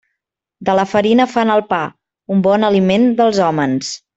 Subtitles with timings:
[0.69, 1.81] De la farina fan el pa,
[2.37, 3.97] un bon aliment dels hòmens.